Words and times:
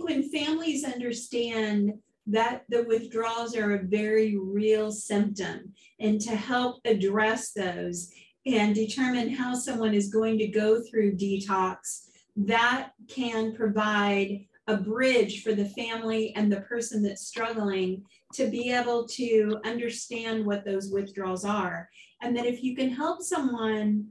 think 0.00 0.08
when 0.08 0.30
families 0.30 0.84
understand 0.84 1.92
that 2.26 2.64
the 2.68 2.84
withdrawals 2.84 3.56
are 3.56 3.74
a 3.74 3.82
very 3.84 4.36
real 4.36 4.92
symptom 4.92 5.72
and 5.98 6.20
to 6.20 6.36
help 6.36 6.80
address 6.84 7.52
those 7.52 8.10
and 8.46 8.74
determine 8.74 9.30
how 9.30 9.54
someone 9.54 9.94
is 9.94 10.12
going 10.12 10.38
to 10.38 10.46
go 10.46 10.80
through 10.82 11.16
detox, 11.16 12.06
that 12.36 12.90
can 13.08 13.54
provide 13.54 14.46
a 14.66 14.76
bridge 14.76 15.42
for 15.42 15.52
the 15.52 15.68
family 15.70 16.32
and 16.36 16.50
the 16.50 16.60
person 16.62 17.02
that's 17.02 17.26
struggling 17.26 18.02
to 18.32 18.46
be 18.46 18.70
able 18.72 19.06
to 19.08 19.58
understand 19.64 20.46
what 20.46 20.64
those 20.64 20.90
withdrawals 20.90 21.44
are. 21.44 21.88
And 22.22 22.36
that 22.36 22.46
if 22.46 22.62
you 22.62 22.76
can 22.76 22.90
help 22.90 23.22
someone 23.22 24.06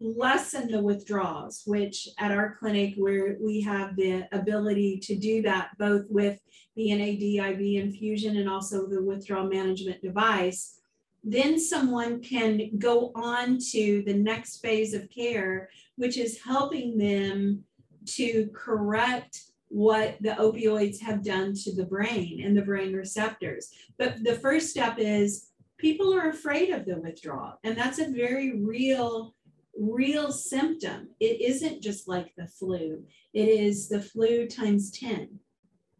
lessen 0.00 0.70
the 0.70 0.80
withdrawals, 0.80 1.62
which 1.66 2.08
at 2.18 2.30
our 2.30 2.56
clinic 2.58 2.94
where 2.96 3.36
we 3.40 3.60
have 3.62 3.96
the 3.96 4.28
ability 4.32 4.98
to 4.98 5.16
do 5.16 5.42
that 5.42 5.70
both 5.78 6.04
with 6.10 6.38
the 6.76 6.94
NAD 6.94 7.22
IV 7.22 7.60
infusion 7.82 8.36
and 8.36 8.48
also 8.48 8.86
the 8.86 9.02
withdrawal 9.02 9.48
management 9.48 10.02
device, 10.02 10.80
then 11.24 11.58
someone 11.58 12.20
can 12.20 12.70
go 12.78 13.10
on 13.14 13.58
to 13.72 14.02
the 14.06 14.14
next 14.14 14.58
phase 14.58 14.94
of 14.94 15.08
care, 15.10 15.68
which 15.96 16.18
is 16.18 16.42
helping 16.42 16.98
them 16.98 17.64
to 18.04 18.48
correct 18.54 19.40
what 19.68 20.16
the 20.20 20.30
opioids 20.30 21.00
have 21.00 21.24
done 21.24 21.52
to 21.52 21.74
the 21.74 21.84
brain 21.84 22.42
and 22.44 22.56
the 22.56 22.62
brain 22.62 22.92
receptors. 22.92 23.70
But 23.98 24.22
the 24.22 24.36
first 24.36 24.70
step 24.70 24.96
is 24.98 25.48
people 25.78 26.14
are 26.14 26.28
afraid 26.28 26.70
of 26.70 26.84
the 26.84 27.00
withdrawal, 27.00 27.58
and 27.64 27.76
that's 27.76 27.98
a 27.98 28.10
very 28.10 28.60
real 28.60 29.34
real 29.78 30.32
symptom. 30.32 31.08
It 31.20 31.40
isn't 31.40 31.82
just 31.82 32.08
like 32.08 32.32
the 32.36 32.46
flu. 32.46 33.04
It 33.32 33.48
is 33.48 33.88
the 33.88 34.00
flu 34.00 34.46
times 34.46 34.90
10 34.92 35.38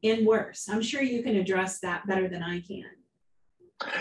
and 0.04 0.26
worse. 0.26 0.68
I'm 0.68 0.82
sure 0.82 1.02
you 1.02 1.22
can 1.22 1.36
address 1.36 1.80
that 1.80 2.06
better 2.06 2.28
than 2.28 2.42
I 2.42 2.60
can. 2.60 2.84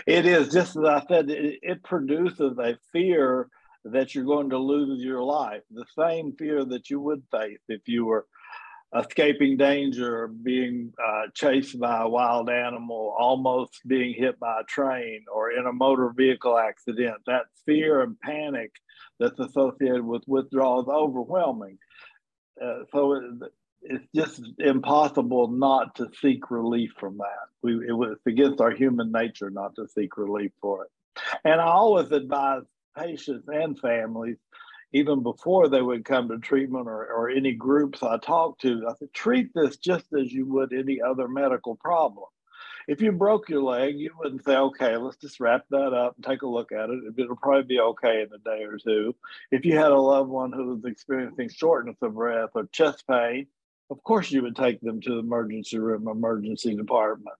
It 0.07 0.25
is 0.25 0.53
just 0.53 0.77
as 0.77 0.83
I 0.85 1.03
said, 1.07 1.29
it, 1.29 1.59
it 1.61 1.83
produces 1.83 2.57
a 2.57 2.77
fear 2.93 3.49
that 3.83 4.15
you're 4.15 4.25
going 4.25 4.49
to 4.49 4.57
lose 4.57 5.03
your 5.03 5.23
life, 5.23 5.61
the 5.69 5.85
same 5.97 6.33
fear 6.37 6.65
that 6.65 6.89
you 6.89 6.99
would 7.01 7.23
face 7.31 7.59
if 7.67 7.87
you 7.87 8.05
were 8.05 8.25
escaping 8.97 9.57
danger 9.57 10.27
being 10.27 10.93
uh, 11.03 11.23
chased 11.33 11.79
by 11.79 12.01
a 12.01 12.07
wild 12.07 12.49
animal, 12.49 13.15
almost 13.17 13.81
being 13.88 14.13
hit 14.13 14.39
by 14.39 14.61
a 14.61 14.63
train 14.63 15.25
or 15.33 15.51
in 15.51 15.65
a 15.65 15.73
motor 15.73 16.11
vehicle 16.15 16.57
accident. 16.57 17.17
That 17.27 17.43
fear 17.66 18.01
and 18.01 18.19
panic 18.19 18.71
that's 19.19 19.39
associated 19.39 20.05
with 20.05 20.23
withdrawal 20.27 20.81
is 20.81 20.88
overwhelming. 20.88 21.77
Uh, 22.61 22.83
so 22.91 23.13
it, 23.13 23.23
it's 23.81 24.07
just 24.16 24.41
impossible 24.59 25.49
not 25.49 25.95
to 25.95 26.09
seek 26.21 26.49
relief 26.49 26.91
from 26.99 27.17
that. 27.17 27.47
We, 27.61 27.75
it, 27.75 28.11
it's 28.11 28.25
against 28.25 28.61
our 28.61 28.71
human 28.71 29.11
nature 29.11 29.49
not 29.49 29.75
to 29.75 29.88
seek 29.88 30.17
relief 30.17 30.51
for 30.61 30.85
it. 30.85 30.91
And 31.43 31.59
I 31.59 31.67
always 31.67 32.11
advise 32.11 32.63
patients 32.97 33.47
and 33.47 33.77
families 33.79 34.38
even 34.95 35.21
before 35.23 35.67
they 35.67 35.81
would 35.81 36.05
come 36.05 36.29
to 36.29 36.38
treatment 36.39 36.88
or, 36.88 37.05
or 37.11 37.29
any 37.29 37.51
groups 37.51 38.01
I 38.01 38.17
talked 38.17 38.61
to, 38.61 38.88
I 38.88 38.93
said, 38.97 39.13
treat 39.13 39.53
this 39.53 39.75
just 39.75 40.05
as 40.17 40.31
you 40.31 40.45
would 40.45 40.71
any 40.71 41.01
other 41.01 41.27
medical 41.27 41.75
problem. 41.75 42.27
If 42.88 43.01
you 43.01 43.11
broke 43.11 43.49
your 43.49 43.61
leg, 43.61 43.95
you 43.97 44.11
wouldn't 44.17 44.45
say, 44.45 44.55
okay, 44.55 44.95
let's 44.95 45.17
just 45.17 45.41
wrap 45.41 45.66
that 45.71 45.91
up 45.93 46.16
and 46.16 46.23
take 46.23 46.43
a 46.43 46.47
look 46.47 46.71
at 46.71 46.89
it. 46.89 47.13
It'll 47.17 47.35
probably 47.35 47.63
be 47.63 47.79
okay 47.81 48.21
in 48.21 48.29
a 48.33 48.38
day 48.38 48.63
or 48.63 48.77
two. 48.77 49.13
If 49.51 49.66
you 49.66 49.75
had 49.77 49.91
a 49.91 49.99
loved 49.99 50.29
one 50.29 50.53
who 50.53 50.75
was 50.75 50.85
experiencing 50.85 51.49
shortness 51.49 51.97
of 52.01 52.13
breath 52.13 52.51
or 52.53 52.69
chest 52.71 53.03
pain, 53.05 53.47
of 53.89 54.01
course 54.01 54.31
you 54.31 54.43
would 54.43 54.55
take 54.55 54.79
them 54.79 55.01
to 55.01 55.09
the 55.09 55.19
emergency 55.19 55.77
room, 55.77 56.07
emergency 56.07 56.73
department. 56.73 57.35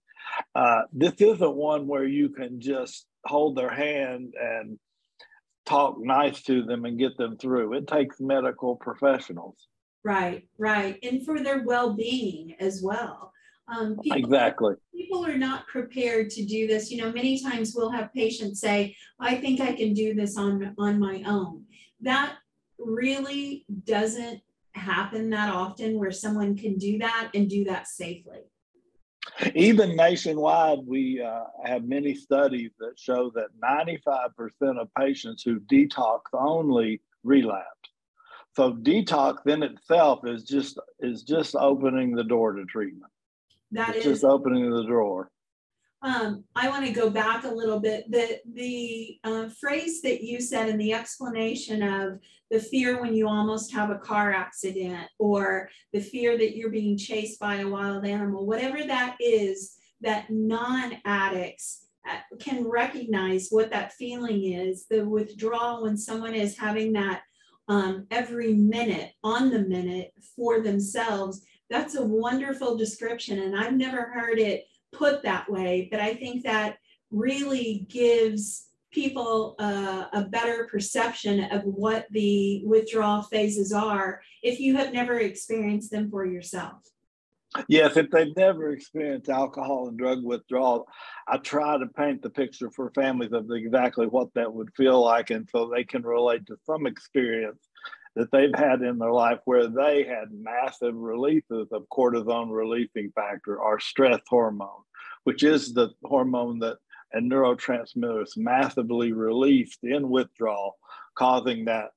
Uh, 0.53 0.81
this 0.92 1.14
isn't 1.22 1.56
one 1.56 1.88
where 1.88 2.06
you 2.06 2.30
can 2.30 2.59
just 2.59 3.06
hold 3.23 3.56
their 3.56 3.70
hand 3.70 4.33
and 4.38 4.78
talk 5.65 5.98
nice 5.99 6.42
to 6.43 6.64
them 6.64 6.86
and 6.86 6.98
get 6.98 7.17
them 7.17 7.37
through. 7.37 7.73
It 7.73 7.87
takes 7.87 8.20
medical 8.20 8.76
professionals. 8.76 9.67
Right, 10.03 10.48
right. 10.58 10.99
And 11.03 11.26
for 11.26 11.39
their 11.42 11.64
well 11.64 11.93
being 11.93 12.55
as 12.59 12.81
well. 12.83 13.31
Um, 13.67 13.98
people, 13.98 14.20
exactly. 14.20 14.75
People 14.93 15.25
are 15.25 15.37
not 15.37 15.65
prepared 15.67 16.30
to 16.31 16.45
do 16.45 16.67
this. 16.67 16.92
You 16.92 17.02
know, 17.02 17.11
many 17.11 17.42
times 17.42 17.73
we'll 17.75 17.89
have 17.89 18.14
patients 18.14 18.61
say, 18.61 18.95
I 19.20 19.36
think 19.36 19.59
I 19.59 19.73
can 19.73 19.93
do 19.93 20.14
this 20.14 20.37
on, 20.37 20.75
on 20.77 20.99
my 20.99 21.23
own. 21.25 21.64
That 22.02 22.36
really 22.77 23.65
doesn't 23.86 24.42
happen 24.73 25.31
that 25.31 25.52
often 25.52 25.98
where 25.98 26.11
someone 26.11 26.55
can 26.55 26.77
do 26.77 26.99
that 26.99 27.31
and 27.33 27.49
do 27.49 27.64
that 27.64 27.87
safely. 27.87 28.42
Even 29.54 29.96
nationwide, 29.96 30.80
we 30.86 31.22
uh, 31.22 31.44
have 31.64 31.84
many 31.84 32.16
studies 32.16 32.72
that 32.80 32.98
show 32.98 33.32
that 33.36 33.48
95% 33.62 34.80
of 34.80 34.88
patients 34.98 35.44
who 35.44 35.60
detox 35.60 36.22
only 36.34 37.02
relapse. 37.23 37.68
So 38.56 38.72
detox 38.73 39.46
in 39.48 39.64
itself 39.64 40.26
is 40.26 40.44
just 40.44 40.80
is 41.00 41.23
just 41.23 41.56
opening 41.56 42.16
the 42.16 42.23
door 42.23 42.54
to 42.54 42.64
treatment. 42.66 43.12
That 43.72 43.98
it's 43.98 44.06
is, 44.06 44.22
just 44.22 44.23
opening 44.23 44.70
the 44.70 44.86
door. 44.86 45.30
Um, 46.05 46.43
I 46.55 46.70
want 46.70 46.86
to 46.86 46.92
go 46.92 47.10
back 47.10 47.45
a 47.45 47.49
little 47.49 47.80
bit. 47.80 48.11
The 48.11 48.39
the 48.54 49.17
uh, 49.23 49.49
phrase 49.60 50.04
that 50.04 50.21
you 50.21 50.39
said 50.39 50.70
in 50.70 50.77
the 50.77 50.93
explanation 50.93 51.82
of 51.82 52.20
the 52.52 52.60
fear 52.60 53.02
when 53.02 53.16
you 53.16 53.27
almost 53.27 53.73
have 53.73 53.89
a 53.89 53.98
car 53.98 54.32
accident 54.32 55.08
or 55.17 55.67
the 55.93 55.99
fear 55.99 56.38
that 56.38 56.55
you're 56.55 56.70
being 56.70 56.95
chased 56.95 57.39
by 57.39 57.55
a 57.55 57.67
wild 57.67 58.05
animal, 58.05 58.45
whatever 58.45 58.83
that 58.83 59.17
is, 59.20 59.77
that 60.02 60.30
non 60.30 60.93
addicts 61.05 61.88
uh, 62.08 62.20
can 62.39 62.67
recognize 62.67 63.48
what 63.49 63.72
that 63.72 63.93
feeling 63.93 64.54
is. 64.54 64.86
The 64.87 65.04
withdrawal 65.04 65.82
when 65.82 65.98
someone 65.98 66.36
is 66.36 66.55
having 66.55 66.93
that 66.93 67.23
um, 67.67 68.05
every 68.11 68.54
minute 68.54 69.14
on 69.23 69.49
the 69.49 69.64
minute 69.64 70.14
for 70.36 70.61
themselves. 70.61 71.42
That's 71.72 71.95
a 71.95 72.05
wonderful 72.05 72.77
description. 72.77 73.39
And 73.39 73.60
I've 73.60 73.73
never 73.73 74.11
heard 74.14 74.37
it 74.37 74.66
put 74.98 75.23
that 75.23 75.50
way, 75.50 75.88
but 75.92 76.00
I 76.00 76.14
think 76.14 76.44
that 76.44 76.78
really 77.11 77.86
gives 77.89 78.67
people 78.92 79.56
uh, 79.60 80.06
a 80.14 80.23
better 80.23 80.67
perception 80.72 81.44
of 81.52 81.64
what 81.64 82.08
the 82.11 82.64
withdrawal 82.66 83.22
phases 83.23 83.73
are 83.73 84.22
if 84.42 84.60
you 84.60 84.78
have 84.78 84.94
never 84.94 85.20
experienced 85.20 85.92
them 85.92 86.10
for 86.10 86.26
yourself. 86.26 86.82
Yes, 87.70 87.95
if 87.95 88.10
they've 88.10 88.36
never 88.36 88.72
experienced 88.72 89.30
alcohol 89.30 89.88
and 89.88 89.98
drug 89.98 90.23
withdrawal, 90.23 90.88
I 91.28 91.38
try 91.38 91.78
to 91.78 91.88
paint 91.88 92.22
the 92.22 92.30
picture 92.30 92.70
for 92.70 92.92
families 92.92 93.32
of 93.32 93.50
exactly 93.52 94.08
what 94.08 94.34
that 94.36 94.54
would 94.54 94.73
feel 94.76 95.02
like, 95.02 95.30
and 95.30 95.48
so 95.50 95.70
they 95.70 95.84
can 95.84 96.04
relate 96.04 96.45
to 96.48 96.58
some 96.66 96.86
experience 96.86 97.70
that 98.15 98.31
they've 98.31 98.55
had 98.55 98.81
in 98.81 98.98
their 98.98 99.11
life 99.11 99.39
where 99.45 99.67
they 99.67 100.03
had 100.03 100.31
massive 100.31 100.95
releases 100.95 101.67
of 101.71 101.86
cortisone 101.92 102.49
releasing 102.49 103.11
factor 103.11 103.58
or 103.58 103.80
stress 103.80 104.21
hormone, 104.27 104.83
which 105.23 105.43
is 105.43 105.73
the 105.73 105.89
hormone 106.03 106.59
that 106.59 106.77
and 107.15 107.31
neurotransmitters 107.31 108.36
massively 108.36 109.14
released 109.14 109.80
in 109.83 110.09
withdrawal, 110.09 110.77
causing 111.15 111.65
that, 111.65 111.92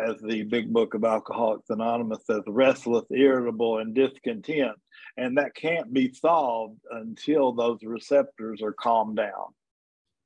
as 0.00 0.16
the 0.20 0.42
big 0.44 0.72
book 0.72 0.94
of 0.94 1.04
Alcoholics 1.04 1.68
Anonymous 1.68 2.24
says, 2.26 2.42
restless, 2.46 3.04
irritable, 3.10 3.78
and 3.78 3.94
discontent. 3.94 4.76
And 5.16 5.36
that 5.36 5.54
can't 5.54 5.92
be 5.92 6.12
solved 6.12 6.80
until 6.90 7.52
those 7.52 7.78
receptors 7.84 8.62
are 8.62 8.72
calmed 8.72 9.16
down. 9.16 9.54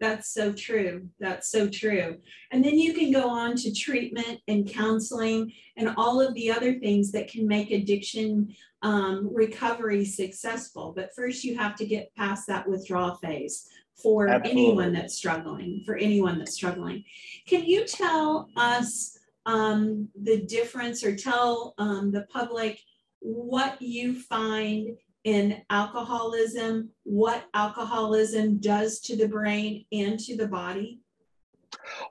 That's 0.00 0.32
so 0.32 0.52
true. 0.52 1.08
That's 1.18 1.50
so 1.50 1.68
true. 1.68 2.18
And 2.52 2.64
then 2.64 2.78
you 2.78 2.94
can 2.94 3.12
go 3.12 3.28
on 3.28 3.56
to 3.56 3.74
treatment 3.74 4.40
and 4.46 4.68
counseling 4.68 5.52
and 5.76 5.94
all 5.96 6.20
of 6.20 6.34
the 6.34 6.50
other 6.50 6.74
things 6.78 7.10
that 7.12 7.28
can 7.28 7.48
make 7.48 7.70
addiction 7.70 8.54
um, 8.82 9.28
recovery 9.32 10.04
successful. 10.04 10.92
But 10.94 11.14
first, 11.16 11.42
you 11.42 11.56
have 11.56 11.74
to 11.76 11.86
get 11.86 12.14
past 12.14 12.46
that 12.46 12.68
withdrawal 12.68 13.16
phase 13.16 13.68
for 14.00 14.28
Absolutely. 14.28 14.50
anyone 14.62 14.92
that's 14.92 15.16
struggling, 15.16 15.82
for 15.84 15.96
anyone 15.96 16.38
that's 16.38 16.54
struggling. 16.54 17.04
Can 17.48 17.64
you 17.64 17.84
tell 17.84 18.48
us 18.56 19.18
um, 19.46 20.08
the 20.20 20.42
difference 20.42 21.02
or 21.02 21.16
tell 21.16 21.74
um, 21.78 22.12
the 22.12 22.26
public 22.30 22.78
what 23.20 23.80
you 23.82 24.20
find 24.20 24.96
in 25.28 25.60
alcoholism, 25.68 26.88
what 27.04 27.44
alcoholism 27.52 28.58
does 28.58 28.98
to 29.00 29.14
the 29.14 29.28
brain 29.28 29.84
and 29.92 30.18
to 30.20 30.34
the 30.34 30.48
body? 30.48 31.02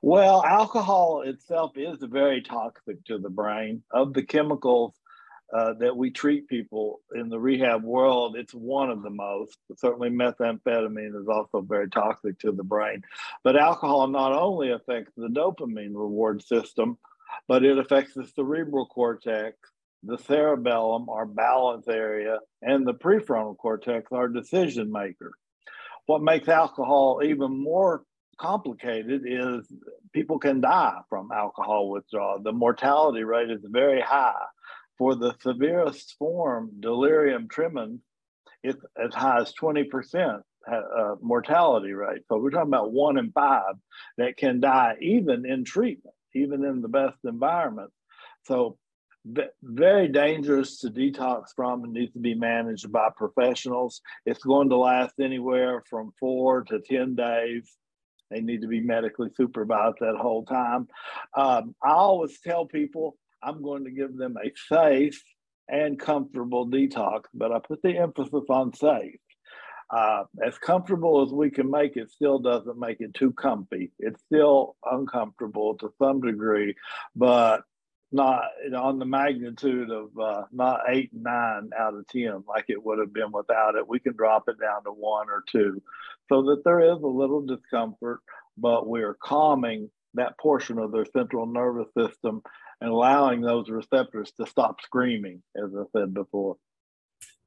Well, 0.03 0.45
alcohol 0.45 1.23
itself 1.25 1.71
is 1.75 1.97
very 2.01 2.43
toxic 2.43 3.03
to 3.05 3.17
the 3.17 3.31
brain. 3.31 3.81
Of 3.91 4.13
the 4.13 4.21
chemicals 4.21 4.93
uh, 5.51 5.73
that 5.79 5.97
we 5.97 6.11
treat 6.11 6.47
people 6.47 7.01
in 7.15 7.29
the 7.29 7.39
rehab 7.39 7.83
world, 7.83 8.35
it's 8.37 8.53
one 8.53 8.91
of 8.91 9.01
the 9.01 9.09
most. 9.09 9.57
Certainly, 9.77 10.11
methamphetamine 10.11 11.19
is 11.19 11.27
also 11.27 11.61
very 11.61 11.89
toxic 11.89 12.37
to 12.39 12.51
the 12.51 12.63
brain. 12.63 13.01
But 13.43 13.59
alcohol 13.59 14.07
not 14.09 14.33
only 14.33 14.71
affects 14.71 15.13
the 15.17 15.29
dopamine 15.29 15.95
reward 15.95 16.43
system, 16.43 16.99
but 17.47 17.65
it 17.65 17.79
affects 17.79 18.13
the 18.13 18.27
cerebral 18.27 18.85
cortex, 18.85 19.57
the 20.03 20.17
cerebellum, 20.17 21.09
our 21.09 21.25
balance 21.25 21.87
area, 21.87 22.39
and 22.61 22.85
the 22.85 22.93
prefrontal 22.93 23.57
cortex, 23.57 24.11
our 24.11 24.27
decision 24.27 24.91
maker. 24.91 25.31
What 26.05 26.21
makes 26.21 26.47
alcohol 26.47 27.21
even 27.23 27.63
more 27.63 28.03
complicated 28.39 29.23
is 29.25 29.67
people 30.13 30.39
can 30.39 30.61
die 30.61 30.99
from 31.09 31.31
alcohol 31.31 31.89
withdrawal. 31.89 32.39
The 32.41 32.53
mortality 32.53 33.23
rate 33.23 33.51
is 33.51 33.61
very 33.63 34.01
high. 34.01 34.45
For 34.97 35.15
the 35.15 35.35
severest 35.41 36.15
form, 36.17 36.71
delirium 36.79 37.47
tremens, 37.49 37.99
it's 38.63 38.81
as 38.97 39.13
high 39.13 39.41
as 39.41 39.53
20% 39.61 40.41
uh, 40.71 41.15
mortality 41.21 41.93
rate. 41.93 42.23
So 42.27 42.37
we're 42.37 42.49
talking 42.49 42.69
about 42.69 42.91
one 42.91 43.17
in 43.17 43.31
five 43.31 43.75
that 44.17 44.37
can 44.37 44.59
die 44.59 44.95
even 45.01 45.45
in 45.45 45.63
treatment, 45.63 46.15
even 46.33 46.63
in 46.65 46.81
the 46.81 46.87
best 46.87 47.17
environment. 47.23 47.91
So 48.45 48.77
very 49.63 50.07
dangerous 50.07 50.79
to 50.79 50.89
detox 50.89 51.47
from 51.55 51.83
and 51.83 51.93
needs 51.93 52.13
to 52.13 52.19
be 52.19 52.35
managed 52.35 52.91
by 52.91 53.09
professionals. 53.15 54.01
It's 54.25 54.43
going 54.43 54.69
to 54.69 54.77
last 54.77 55.15
anywhere 55.19 55.83
from 55.89 56.13
four 56.19 56.63
to 56.65 56.79
10 56.79 57.15
days. 57.15 57.69
They 58.29 58.41
need 58.41 58.61
to 58.61 58.67
be 58.67 58.81
medically 58.81 59.29
supervised 59.35 59.97
that 60.01 60.17
whole 60.17 60.45
time. 60.45 60.87
Um, 61.35 61.75
I 61.83 61.91
always 61.91 62.39
tell 62.41 62.65
people 62.65 63.17
I'm 63.41 63.61
going 63.61 63.85
to 63.85 63.91
give 63.91 64.17
them 64.17 64.35
a 64.37 64.51
safe 64.73 65.21
and 65.69 65.99
comfortable 65.99 66.67
detox, 66.67 67.23
but 67.33 67.51
I 67.51 67.59
put 67.59 67.81
the 67.81 67.97
emphasis 67.97 68.45
on 68.49 68.73
safe. 68.73 69.19
Uh, 69.89 70.23
as 70.45 70.57
comfortable 70.57 71.25
as 71.25 71.31
we 71.31 71.49
can 71.49 71.71
make 71.71 71.95
it 71.95 72.11
still 72.11 72.39
doesn't 72.39 72.77
make 72.77 72.97
it 72.99 73.13
too 73.13 73.31
comfy. 73.31 73.91
It's 73.99 74.21
still 74.25 74.75
uncomfortable 74.83 75.77
to 75.77 75.93
some 75.97 76.19
degree, 76.19 76.75
but 77.15 77.61
not 78.11 78.43
on 78.75 78.99
the 78.99 79.05
magnitude 79.05 79.91
of 79.91 80.17
uh, 80.17 80.43
not 80.51 80.81
eight, 80.89 81.11
and 81.11 81.23
nine 81.23 81.69
out 81.77 81.93
of 81.93 82.07
10 82.07 82.43
like 82.47 82.65
it 82.69 82.83
would 82.83 82.99
have 82.99 83.13
been 83.13 83.31
without 83.31 83.75
it. 83.75 83.87
We 83.87 83.99
can 83.99 84.15
drop 84.15 84.47
it 84.47 84.59
down 84.59 84.83
to 84.83 84.91
one 84.91 85.27
or 85.29 85.43
two 85.51 85.81
so 86.29 86.43
that 86.43 86.63
there 86.63 86.79
is 86.79 87.01
a 87.01 87.07
little 87.07 87.41
discomfort, 87.41 88.21
but 88.57 88.87
we're 88.87 89.17
calming 89.21 89.89
that 90.13 90.37
portion 90.39 90.79
of 90.79 90.91
their 90.91 91.05
central 91.05 91.45
nervous 91.45 91.87
system 91.97 92.41
and 92.79 92.89
allowing 92.89 93.41
those 93.41 93.69
receptors 93.69 94.31
to 94.33 94.45
stop 94.45 94.81
screaming, 94.81 95.41
as 95.55 95.71
I 95.75 95.83
said 95.91 96.13
before. 96.13 96.57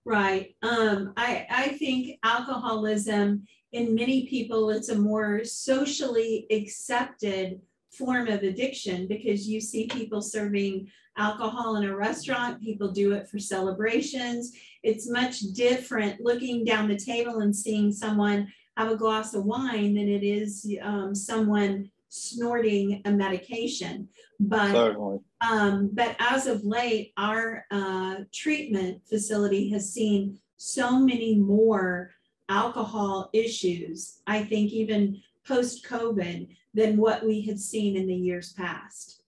Right. 0.04 0.56
Um, 0.62 1.12
I, 1.16 1.46
I 1.50 1.68
think 1.78 2.18
alcoholism 2.22 3.44
in 3.72 3.94
many 3.94 4.26
people, 4.26 4.70
it's 4.70 4.88
a 4.88 4.98
more 4.98 5.44
socially 5.44 6.46
accepted 6.50 7.60
form 7.90 8.28
of 8.28 8.42
addiction 8.42 9.06
because 9.06 9.48
you 9.48 9.60
see 9.60 9.86
people 9.86 10.22
serving 10.22 10.88
alcohol 11.16 11.76
in 11.76 11.84
a 11.84 11.96
restaurant, 11.96 12.62
people 12.62 12.90
do 12.90 13.12
it 13.12 13.28
for 13.28 13.38
celebrations. 13.38 14.52
It's 14.82 15.10
much 15.10 15.40
different 15.54 16.20
looking 16.20 16.64
down 16.64 16.88
the 16.88 16.96
table 16.96 17.40
and 17.40 17.54
seeing 17.54 17.92
someone 17.92 18.52
have 18.76 18.90
a 18.90 18.96
glass 18.96 19.34
of 19.34 19.44
wine 19.44 19.94
than 19.94 20.08
it 20.08 20.22
is 20.22 20.66
um, 20.82 21.14
someone 21.14 21.90
snorting 22.08 23.02
a 23.04 23.10
medication. 23.10 24.08
But 24.38 24.96
um, 25.40 25.90
but 25.92 26.16
as 26.18 26.46
of 26.46 26.64
late, 26.64 27.12
our 27.16 27.64
uh, 27.70 28.16
treatment 28.32 29.02
facility 29.08 29.70
has 29.70 29.92
seen 29.92 30.38
so 30.56 30.98
many 30.98 31.36
more 31.36 32.12
alcohol 32.48 33.30
issues. 33.32 34.20
I 34.26 34.44
think 34.44 34.72
even 34.72 35.22
post 35.46 35.86
COVID 35.86 36.48
than 36.74 36.96
what 36.96 37.24
we 37.24 37.42
had 37.42 37.58
seen 37.58 37.96
in 37.96 38.06
the 38.06 38.14
years 38.14 38.52
past. 38.52 39.22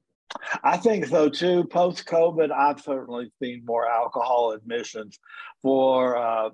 I 0.62 0.76
think 0.76 1.06
so 1.06 1.29
too. 1.29 1.64
Post 1.64 2.06
COVID, 2.06 2.50
I've 2.50 2.81
certainly 2.81 3.31
seen 3.43 3.64
more 3.64 3.88
alcohol 3.88 4.53
admissions. 4.53 5.19
For 5.61 6.17
uh, 6.17 6.50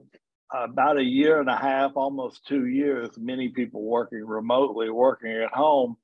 about 0.53 0.99
a 0.99 1.05
year 1.05 1.41
and 1.41 1.49
a 1.49 1.57
half, 1.57 1.93
almost 1.97 2.47
two 2.47 2.67
years, 2.67 3.11
many 3.19 3.51
people 3.51 3.83
working 3.83 4.25
remotely, 4.25 4.91
working 4.91 5.33
at 5.33 5.53
home, 5.53 5.97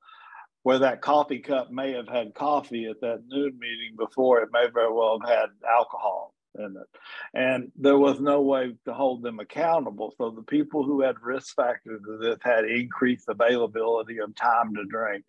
where 0.62 0.78
that 0.78 1.02
coffee 1.02 1.40
cup 1.40 1.70
may 1.70 1.92
have 1.92 2.08
had 2.08 2.34
coffee 2.34 2.86
at 2.86 3.00
that 3.00 3.24
noon 3.26 3.58
meeting 3.58 3.96
before, 3.98 4.40
it 4.40 4.50
may 4.52 4.66
very 4.72 4.92
well 4.92 5.18
have 5.20 5.28
had 5.28 5.48
alcohol 5.68 6.33
in 6.58 6.76
it. 6.76 6.98
And 7.34 7.72
there 7.76 7.98
was 7.98 8.20
no 8.20 8.42
way 8.42 8.74
to 8.86 8.94
hold 8.94 9.22
them 9.22 9.40
accountable. 9.40 10.14
So 10.18 10.30
the 10.30 10.42
people 10.42 10.84
who 10.84 11.02
had 11.02 11.16
risk 11.22 11.54
factors 11.54 12.00
of 12.08 12.20
this 12.20 12.38
had 12.42 12.64
increased 12.64 13.28
availability 13.28 14.18
of 14.18 14.34
time 14.34 14.74
to 14.74 14.84
drink. 14.84 15.24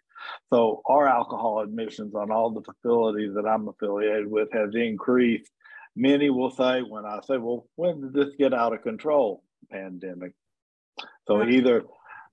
So 0.51 0.81
our 0.85 1.07
alcohol 1.07 1.61
admissions 1.61 2.15
on 2.15 2.31
all 2.31 2.51
the 2.51 2.61
facilities 2.61 3.33
that 3.35 3.45
I'm 3.45 3.67
affiliated 3.67 4.29
with 4.29 4.49
has 4.53 4.73
increased. 4.73 5.51
Many 5.95 6.29
will 6.29 6.51
say, 6.51 6.81
when 6.81 7.05
I 7.05 7.19
say, 7.25 7.37
well, 7.37 7.67
when 7.75 8.01
did 8.01 8.13
this 8.13 8.35
get 8.37 8.53
out 8.53 8.73
of 8.73 8.83
control? 8.83 9.43
Pandemic. 9.71 10.33
So 11.27 11.43
either 11.43 11.83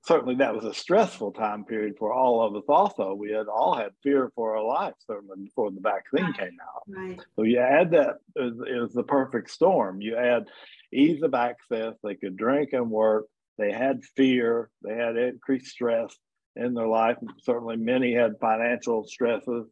certainly 0.04 0.34
that 0.34 0.54
was 0.54 0.64
a 0.64 0.74
stressful 0.74 1.32
time 1.32 1.64
period 1.64 1.94
for 1.98 2.12
all 2.12 2.42
of 2.42 2.56
us 2.56 2.64
also 2.68 3.14
we 3.14 3.30
had 3.30 3.46
all 3.46 3.74
had 3.74 3.90
fear 4.02 4.30
for 4.34 4.56
our 4.56 4.64
lives 4.64 4.96
certainly 5.06 5.36
before 5.44 5.70
the 5.70 5.80
vaccine 5.80 6.24
right. 6.24 6.38
came 6.38 6.56
out 6.62 6.82
right. 6.88 7.20
so 7.36 7.42
you 7.42 7.58
add 7.58 7.90
that 7.90 8.16
it 8.36 8.80
was 8.80 8.92
the 8.92 9.02
perfect 9.02 9.50
storm 9.50 10.00
you 10.00 10.16
add 10.16 10.44
ease 10.92 11.22
of 11.22 11.34
access 11.34 11.94
they 12.02 12.14
could 12.14 12.36
drink 12.36 12.70
and 12.72 12.90
work 12.90 13.26
they 13.58 13.70
had 13.70 14.02
fear 14.16 14.70
they 14.82 14.94
had 14.94 15.16
increased 15.16 15.66
stress 15.66 16.14
in 16.56 16.74
their 16.74 16.88
life 16.88 17.16
certainly 17.42 17.76
many 17.76 18.12
had 18.12 18.32
financial 18.40 19.04
stresses 19.04 19.66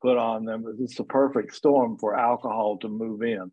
put 0.00 0.16
on 0.16 0.44
them 0.44 0.64
it's 0.80 0.98
a 0.98 1.04
perfect 1.04 1.54
storm 1.54 1.96
for 1.98 2.18
alcohol 2.18 2.78
to 2.78 2.88
move 2.88 3.22
in 3.22 3.50